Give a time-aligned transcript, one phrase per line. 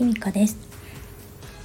[0.00, 0.56] きみこです。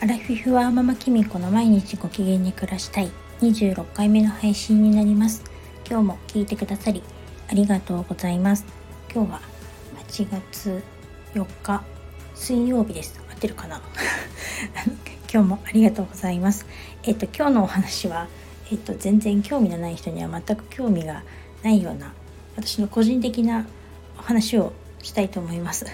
[0.02, 3.10] アラフィフはママきみこの毎日ご機嫌に暮らしたい。
[3.40, 5.42] 26回目の配信になります。
[5.90, 7.02] 今日も聞いてくださり
[7.48, 8.66] ありがとうございます。
[9.10, 9.42] 今日は
[10.10, 10.84] 8月
[11.34, 11.82] 4日
[12.34, 13.18] 水曜日です。
[13.32, 13.82] 合ってるかな？
[15.32, 16.66] 今日もありがとうございます。
[17.04, 18.28] えっ、と今日のお話は
[18.70, 21.24] えっ、と全然興味のない人には全く興味が
[21.64, 22.12] ないような
[22.58, 23.66] 私の個人的な
[24.20, 25.86] お話をしたいと思います。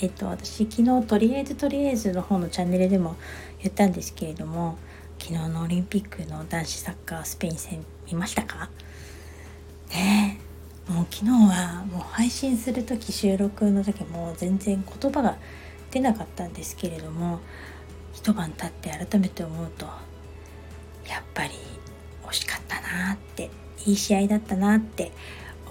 [0.00, 3.16] えっと私昨日とりあえずとりあえずの方のチャンネルでも
[3.62, 4.76] 言ったんですけれども
[5.18, 8.68] 昨日のオリンピックの男子サッカースペイン戦見ましたか？
[9.90, 10.92] ねえ。
[10.92, 15.38] もう昨日はもう配信する時収録の時も全然言葉が
[15.90, 17.40] 出なかったんですけれども
[18.12, 19.86] 一晩経って改めて思うと
[21.08, 21.50] やっぱり
[22.24, 23.50] 惜しかったなって
[23.86, 25.12] いい試合だったなって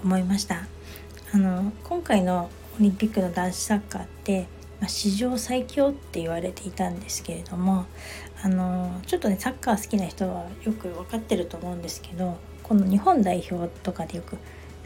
[0.02, 0.66] 思いました。
[1.32, 4.46] あの今回のオリンピックの男子サッカーって、
[4.80, 7.86] まあ、史上最強って言われていたんですけれども
[8.42, 14.38] あのちょっとねサッカー好きな人はよく分かってると思うんですけどこの日本代表とかでよく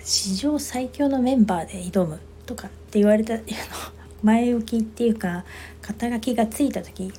[0.03, 3.39] 史上最強のメンバーで挑むとかって言われた
[4.23, 5.45] 前置きっていうか
[5.80, 7.12] 肩書きがついた時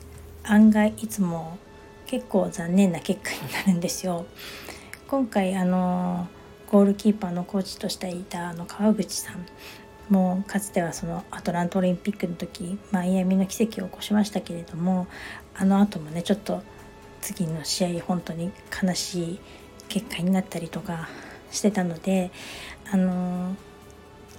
[0.44, 1.58] 案外いつも
[2.06, 4.26] 結構残念な結果になるんですよ。
[5.08, 6.28] 今回あの
[6.72, 9.46] ゴールキーパーのコーチとしていたあの川口さん
[10.10, 15.08] もうかつてはそのアトランタオリンピックの時マイアミの奇跡を起こしましたけれども
[15.56, 16.64] あの後もねちょっと
[17.22, 18.52] 次の試合本当に
[18.84, 19.40] 悲しい
[19.88, 21.10] 結果になったりとか
[21.52, 22.32] してたので
[22.92, 23.56] あの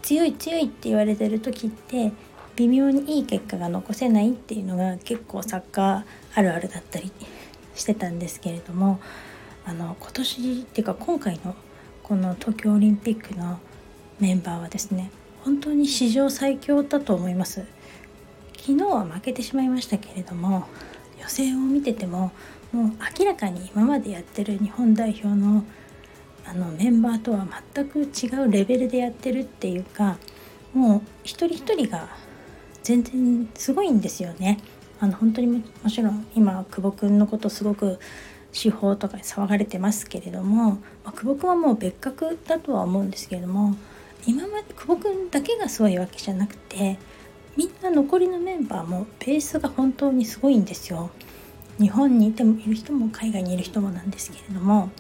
[0.02, 2.12] 強い強いって言われてる時って
[2.56, 7.12] 微妙にいい結果が残せないっていうのが結構サッカーあるあるだったり
[7.74, 9.00] してたんですけれども
[9.64, 11.54] あの今年っていうか今回の
[12.02, 13.60] この東京オリンピックの
[14.18, 15.10] メンバーはですね
[15.44, 17.64] 本当に史上最強だと思います
[18.56, 20.66] 昨日は負けてしまいましたけれども
[21.20, 22.32] 予選を見てても
[22.72, 25.64] もう明らかに今までやってる日本代表の
[26.46, 30.16] あのメンバーとは全く違うレベルでやってるっていうか
[30.74, 32.08] もう一人一人が
[32.82, 34.58] 全然すごいんですよね。
[34.98, 37.98] あの本当にもちろん今久保君のことすごく
[38.52, 43.76] 司法とかに騒がれてますけれども、まあ、久保君はもう別格だとは思うんですけれども
[44.26, 46.98] 今まで久保君だけがすごいわけじゃなくて
[47.56, 51.10] みんな残りのメンバーもベースが本当にすごいんですよ。
[51.78, 54.90] 日本にいてもいる人も海外にいる人もなんですけれども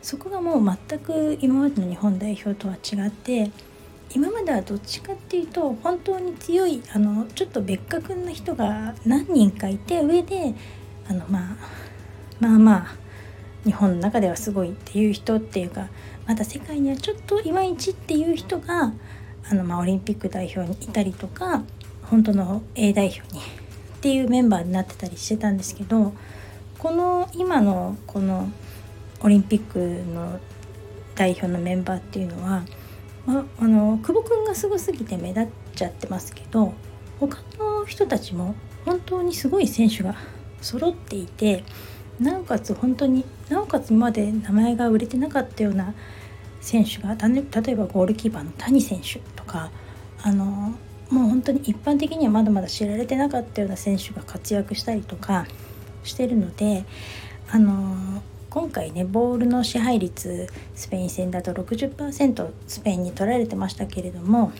[0.00, 3.50] そこがもう全く今までの日本代表とは違って
[4.14, 10.54] 今まではどっちかっていうと本当に強いあのちょっと別格な人が何人かいて上で
[11.08, 11.56] あのまあ
[12.40, 12.86] まあまあ
[13.64, 15.88] 日本の中ではすごいっていう人っていうか
[16.26, 18.92] まだ世界にはちょっといまいちっていう人が
[19.48, 21.62] あの、まあ、オリンピック代表にいたりとか
[22.02, 23.42] 本当の A 代表にっ
[24.00, 26.12] ていうメンバーになってたりしてたんですけど
[26.78, 28.50] この今のこの
[29.20, 29.78] オリンピック
[30.12, 30.38] の
[31.14, 32.62] 代表のメンバーっていうのは、
[33.24, 36.74] まあ、あの久保君がすごすぎて目立っちゃってますけど
[37.18, 38.54] 他の人たちも
[38.84, 40.14] 本当にすごい選手が
[40.60, 41.64] 揃っていて
[42.20, 45.94] なおかつ本当になおかつまで名前が売れてなかったような
[46.60, 49.70] 選手が例えばゴールキーパーの谷選手とか
[50.22, 50.44] あの
[51.10, 55.46] もう本当に一般的にはまだまだ知られてなかったような選手が活躍したりとか
[56.02, 56.84] してるので
[57.50, 64.52] あの今回ねボールの支配率スペイン戦だと60%スペインに取られてましたけれども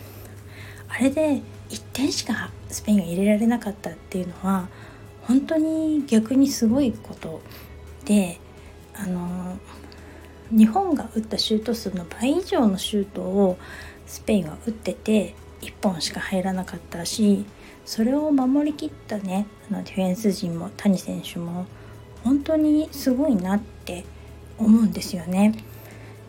[0.87, 4.69] あれで1点しかスペインが入れられなかったっていうのは
[5.27, 7.41] 本当に逆にすごいこと
[8.05, 8.39] で
[8.95, 9.57] あの
[10.49, 13.57] 日本が打ったシュート数の倍以上のシュートを
[14.05, 17.45] スペインは打ってて1本しか入らなかったし
[17.85, 21.65] それを守りきったねあのディフェンス陣も谷選手も
[22.23, 24.05] 本当にすごいなって
[24.57, 25.53] 思うんですよね。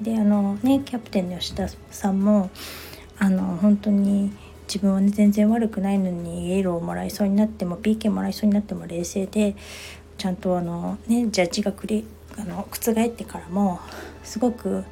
[0.01, 2.51] であのねキャプテンの吉田さんも
[3.19, 4.33] あの本当に
[4.69, 9.57] 自分はね全然悪くないのにイエローをもらいそうになっても PK もらいそうになっても冷静で
[10.19, 12.07] ちゃんとあのねジャッジがくり
[12.37, 13.81] あの覆ってからも
[14.23, 14.85] すごく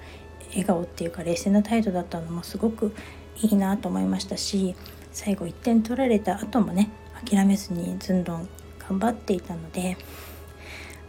[0.49, 2.95] 笑顔っていうか冷静な態度だったのもすごく
[3.43, 4.75] いいなと思いましたし
[5.13, 6.91] 最後1点取られた後もね
[7.25, 8.49] 諦めずにずんどん
[8.79, 9.97] 頑張っていたので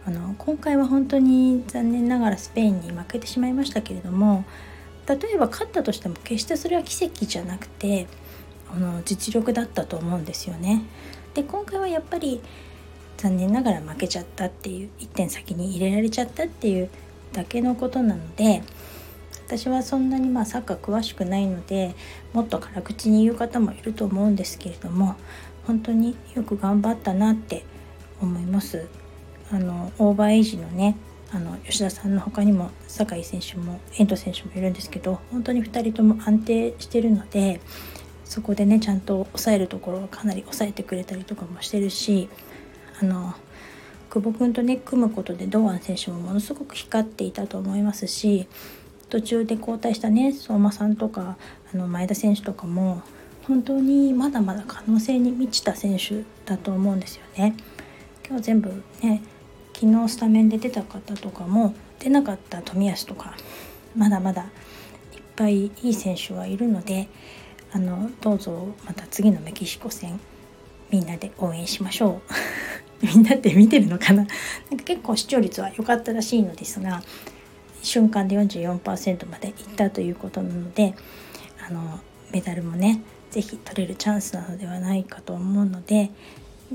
[0.04, 4.44] あの今回は本当に残念ながらスペインに負けてしまいましたけれども
[5.06, 8.06] 例えば勝ったとしても決してそれは奇跡じゃなくて
[8.74, 10.82] あの実力だったと思うんですよね。
[11.34, 12.40] で今回はやっぱり
[13.16, 16.88] 残念ながら負けちゃったっていう1点先に入れられちゃったっていう
[17.32, 18.62] だけのことなので
[19.46, 21.94] 私はそんなにまあサッカー詳しくないので
[22.32, 25.16] もっと辛口に言う方もいると思うんですけれども
[25.66, 27.64] 本当によく頑張ったなって
[28.20, 28.86] 思います
[29.50, 30.96] あのオーバーエイジのね
[31.30, 37.60] あの吉田さんの他にも酒井選手も遠藤選手もいるんですけど本当に2人とも安定してるので
[38.28, 42.28] そこでねちゃんと抑えるところはかなり抑えてくれたりとかもしてるし
[43.00, 43.34] あの
[44.10, 48.46] 久保君とね組むことで堂安選手もものすごく光っていたと思いますし
[49.08, 51.38] 途中で交代したね相馬さんとか
[51.72, 53.02] あの前田選手とかも
[53.44, 57.54] 本当にまだまだ可能性に満ちた選手だと思うんですよね。
[58.28, 59.22] 今日全部ね
[59.72, 63.34] 昨日スタメンで出た方とかも出なかった冨安とか
[63.96, 64.48] まだまだいっ
[65.34, 67.08] ぱいいい選手はいるので
[67.72, 70.18] あのどうぞまた次のメキシコ戦
[70.90, 72.32] みんなで応援しましょう。
[73.06, 74.26] みんなって見てるのかな？
[74.70, 77.02] なんか結構視聴率は良かったらしいのですが
[77.82, 80.94] 瞬間で44%までいったということなので
[81.68, 82.00] あの
[82.32, 86.10] メダルもね是非取れるチャンスなのではないかと思うので、え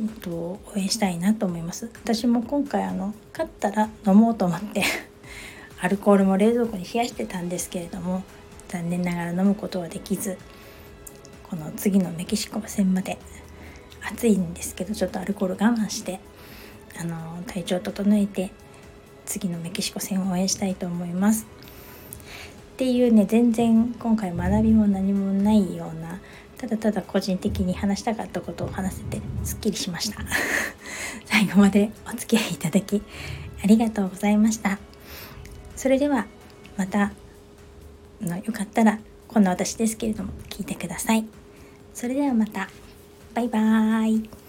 [0.05, 1.89] っと、応援したいなと思います。
[2.03, 4.83] 私も今回あの勝ったら飲もうと思って
[5.81, 8.23] アルコールも冷蔵庫に冷やしてたんですけれども
[8.67, 10.37] 残念ながら飲むことはできず
[11.53, 13.19] この次のメキシコ戦まで
[14.11, 16.19] 暑いんですけどちょっとアルコール我慢して
[16.99, 18.49] あの体調整えて
[19.27, 21.45] 次のメキシコ戦を応援したいと思います。
[22.73, 26.19] っていうね全然今回学びも何もないような
[26.57, 30.17] ただただ個人的に話したかったことを話せてすっきりしました。
[31.25, 33.03] 最後までお付き合いいただき
[33.63, 34.79] ありがとうございました。
[35.75, 36.25] それでは
[36.77, 37.11] また
[38.21, 38.97] のよかったら
[39.27, 41.42] こんな私ですけれども聞いてください。
[41.93, 42.69] それではまた。
[43.33, 44.42] バイバーイ。